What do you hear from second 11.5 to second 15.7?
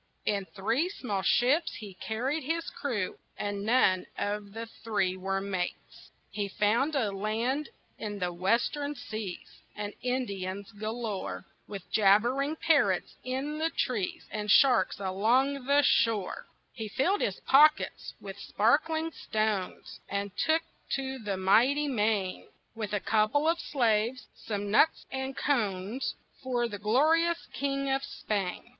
With jabbering parrots in the trees, And sharks along